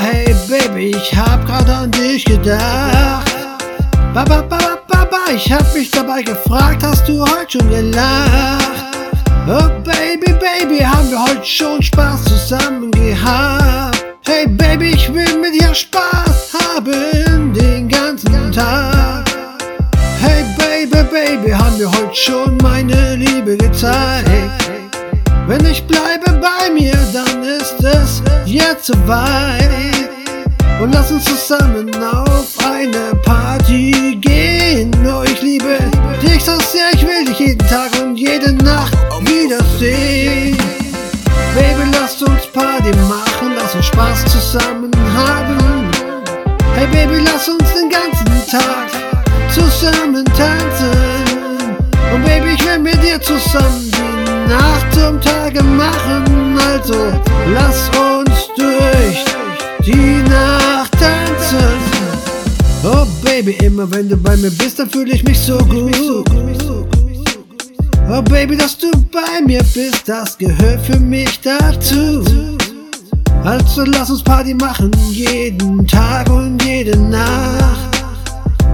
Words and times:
Hey 0.00 0.34
Baby, 0.48 0.96
ich 0.96 1.14
hab 1.14 1.46
grad 1.46 1.68
an 1.68 1.90
dich 1.92 2.24
gedacht. 2.24 3.32
Ba, 4.12 4.24
ba, 4.24 4.42
ba, 4.42 4.58
ba, 4.88 5.04
ba, 5.04 5.32
ich 5.32 5.52
hab 5.52 5.72
mich 5.72 5.92
dabei 5.92 6.22
gefragt, 6.22 6.82
hast 6.82 7.08
du 7.08 7.20
heute 7.20 7.58
schon 7.58 7.70
gelacht? 7.70 8.84
Baby, 10.14 10.32
Baby, 10.34 10.78
haben 10.78 11.10
wir 11.10 11.20
heute 11.20 11.44
schon 11.44 11.82
Spaß 11.82 12.22
zusammen 12.22 12.88
gehabt? 12.92 14.04
Hey 14.24 14.46
Baby, 14.46 14.90
ich 14.90 15.12
will 15.12 15.40
mit 15.40 15.60
dir 15.60 15.74
Spaß 15.74 16.52
haben 16.52 17.52
den 17.52 17.88
ganzen 17.88 18.52
Tag. 18.52 19.24
Hey 20.20 20.44
Baby, 20.56 21.02
Baby, 21.10 21.50
haben 21.50 21.76
wir 21.80 21.90
heute 21.90 22.14
schon 22.14 22.56
meine 22.58 23.16
Liebe 23.16 23.56
gezeigt? 23.56 24.70
Wenn 25.48 25.66
ich 25.66 25.84
bleibe 25.84 26.40
bei 26.40 26.70
mir, 26.70 26.96
dann 27.12 27.42
ist 27.42 27.82
es 27.82 28.22
jetzt 28.44 28.86
soweit. 28.86 30.10
Und 30.80 30.94
lass 30.94 31.10
uns 31.10 31.24
zusammen 31.24 31.90
auf 31.96 32.56
eine 32.64 33.16
Party 33.24 34.16
gehen. 34.20 34.92
Oh, 35.04 35.24
ich 35.24 35.42
liebe 35.42 35.76
dich 36.22 36.44
so 36.44 36.52
sehr, 36.60 36.92
ich 36.94 37.02
will 37.02 37.24
dich 37.24 37.40
jeden 37.40 37.66
Tag 37.66 37.90
und 38.00 38.16
jede 38.16 38.52
Nacht 38.52 38.93
wiedersehen. 39.84 40.56
Baby, 41.54 41.90
lass 41.92 42.22
uns 42.22 42.46
Party 42.52 42.90
machen, 43.08 43.54
lass 43.56 43.74
uns 43.74 43.86
Spaß 43.86 44.24
zusammen 44.26 44.90
haben. 45.14 45.90
Hey 46.74 46.86
Baby, 46.86 47.22
lass 47.24 47.48
uns 47.48 47.72
den 47.74 47.90
ganzen 47.90 48.50
Tag 48.50 48.90
zusammen 49.52 50.24
tanzen. 50.36 50.90
Und 52.12 52.24
Baby, 52.24 52.54
ich 52.54 52.66
will 52.66 52.78
mit 52.78 53.02
dir 53.02 53.20
zusammen 53.20 53.90
die 53.90 54.50
Nacht 54.50 54.92
zum 54.92 55.20
Tage 55.20 55.62
machen. 55.62 56.58
Also 56.58 57.12
lass 57.52 57.90
uns 57.90 58.48
durch 58.56 59.24
die 59.86 60.22
Nacht 60.28 60.92
tanzen. 60.92 61.78
Oh 62.82 63.06
Baby, 63.24 63.52
immer 63.64 63.90
wenn 63.90 64.08
du 64.08 64.16
bei 64.16 64.36
mir 64.36 64.50
bist, 64.50 64.78
dann 64.78 64.90
fühle 64.90 65.14
ich 65.14 65.24
mich 65.24 65.38
so 65.38 65.56
gut. 65.58 66.63
Oh 68.06 68.20
Baby, 68.22 68.56
dass 68.56 68.76
du 68.76 68.90
bei 69.10 69.40
mir 69.44 69.62
bist, 69.74 70.06
das 70.06 70.36
gehört 70.36 70.84
für 70.84 70.98
mich 71.00 71.40
dazu. 71.40 72.22
Also 73.42 73.84
lass 73.84 74.10
uns 74.10 74.22
Party 74.22 74.54
machen, 74.54 74.90
jeden 75.10 75.86
Tag 75.86 76.28
und 76.28 76.62
jede 76.62 76.98
Nacht. 76.98 78.02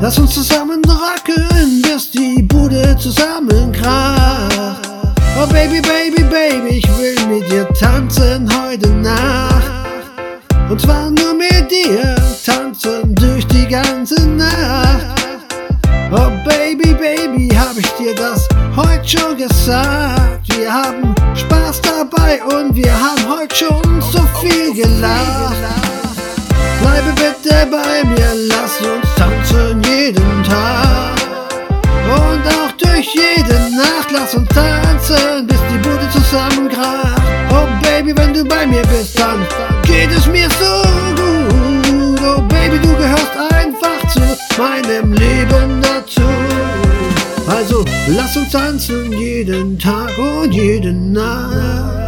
Lass 0.00 0.18
uns 0.18 0.32
zusammen 0.32 0.80
rocken, 0.86 1.82
bis 1.82 2.10
die 2.10 2.42
Bude 2.42 2.96
zusammenkracht. 2.98 4.88
Oh 5.40 5.46
Baby, 5.46 5.80
Baby, 5.80 6.22
Baby, 6.24 6.78
ich 6.78 6.98
will 6.98 7.16
mit 7.26 7.50
dir 7.50 7.68
tanzen 7.74 8.48
heute 8.48 8.88
Nacht. 8.88 9.70
Und 10.70 10.80
zwar 10.80 11.10
nur 11.10 11.34
mit 11.34 11.70
dir 11.70 12.14
tanzen 12.44 13.14
durch 13.14 13.46
die 13.48 13.66
ganze 13.66 14.26
Nacht. 14.26 15.17
Heute 19.08 19.18
schon 19.18 19.36
gesagt? 19.36 20.56
Wir 20.56 20.72
haben 20.72 21.14
Spaß 21.34 21.80
dabei 21.82 22.42
und 22.42 22.74
wir 22.74 22.92
haben 22.92 23.38
heute 23.38 23.54
schon 23.54 24.02
so 24.02 24.20
viel 24.40 24.74
gelacht. 24.74 25.56
Bleibe 26.80 27.12
bitte 27.14 27.66
bei 27.70 28.06
mir, 28.08 28.48
lass 28.48 28.80
uns 28.80 29.14
tanzen 29.16 29.82
jeden 29.82 30.42
Tag. 30.44 31.16
Und 32.06 32.46
auch 32.46 32.72
durch 32.78 33.14
jede 33.14 33.54
Nacht, 33.76 34.10
lass 34.12 34.34
uns 34.34 34.48
tanzen, 34.48 35.46
bis 35.46 35.58
die 35.72 35.78
Bude 35.78 36.08
zusammenkracht. 36.10 37.22
Oh 37.50 37.66
Baby, 37.82 38.16
wenn 38.16 38.32
du 38.34 38.44
bei 38.44 38.66
mir 38.66 38.82
bist, 38.82 39.18
dann 39.18 39.46
geht 39.84 40.10
es 40.10 40.26
mir 40.26 40.48
so 40.58 40.82
gut. 41.16 42.20
Oh 42.22 42.42
Baby, 42.42 42.78
du 42.78 42.94
gehörst 42.96 43.32
einfach 43.50 44.08
zu 44.08 44.20
meinem 44.60 45.12
Leben 45.12 45.27
lass 48.08 48.36
uns 48.36 48.50
tanzen 48.50 49.12
jeden 49.12 49.78
Tag 49.78 50.16
und 50.18 50.52
jede 50.52 50.92
Nacht. 50.92 51.98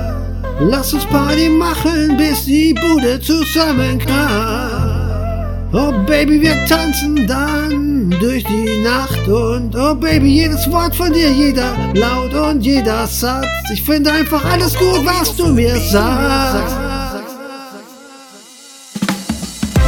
Lass 0.60 0.92
uns 0.92 1.06
Party 1.06 1.48
machen, 1.48 2.16
bis 2.16 2.44
die 2.44 2.74
Bude 2.74 3.18
zusammenkracht. 3.20 4.90
Oh 5.72 5.92
Baby, 6.06 6.40
wir 6.42 6.66
tanzen 6.66 7.26
dann 7.26 8.10
durch 8.20 8.44
die 8.44 8.82
Nacht 8.82 9.26
und 9.28 9.74
oh 9.76 9.94
Baby, 9.94 10.42
jedes 10.42 10.70
Wort 10.70 10.94
von 10.94 11.12
dir, 11.12 11.30
jeder 11.30 11.74
Laut 11.94 12.34
und 12.34 12.60
jeder 12.60 13.06
Satz. 13.06 13.46
Ich 13.72 13.82
finde 13.82 14.12
einfach 14.12 14.44
alles 14.44 14.74
gut, 14.74 15.04
was 15.04 15.34
du 15.36 15.46
mir 15.46 15.76
sagst. 15.76 16.76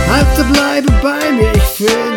Also 0.09 0.45
bleibe 0.53 0.93
bei 1.03 1.33
mir, 1.33 1.53
ich 1.55 1.63
finde 1.63 2.12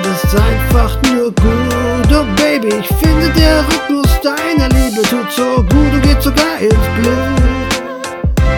sogar 6.25 6.59
ins 6.59 6.87
Blut. 6.97 7.35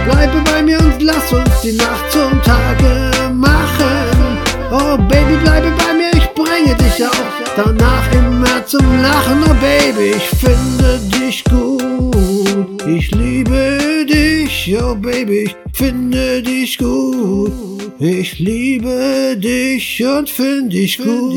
Bleibe 0.05 0.41
bei 0.49 0.63
mir 0.63 0.79
und 0.79 1.01
lass 1.01 1.33
uns 1.33 1.61
die 1.61 1.73
Nacht 1.73 2.09
zum 2.11 2.41
Tage 2.43 3.29
machen. 3.33 4.37
Oh 4.71 4.97
Baby, 5.09 5.35
bleibe 5.43 5.69
bei 5.81 5.93
mir, 5.99 6.11
ich 6.13 6.27
bringe 6.33 6.73
dich 6.75 7.05
auch 7.05 7.29
danach 7.57 8.05
immer 8.13 8.65
zum 8.65 8.85
Lachen. 9.01 9.39
Oh 9.49 9.55
Baby, 9.55 10.15
ich 10.15 10.29
finde 10.43 10.99
dich 11.19 11.43
gut. 11.43 12.87
Ich 12.87 13.11
liebe 13.11 14.05
dich, 14.09 14.75
oh 14.81 14.95
Baby, 14.95 15.39
ich 15.47 15.55
finde 15.73 16.41
dich 16.41 16.77
gut. 16.77 17.51
Ich 17.99 18.39
liebe 18.39 19.35
dich 19.37 20.05
und 20.05 20.29
finde 20.29 20.69
dich 20.69 20.97
gut. 20.99 21.27